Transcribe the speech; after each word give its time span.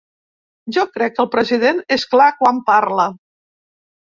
Jo 0.77 0.85
crec 0.95 1.13
que 1.17 1.21
el 1.25 1.29
president 1.35 1.83
és 1.99 2.07
clar 2.15 2.31
quan 2.41 2.63
parla. 2.71 3.07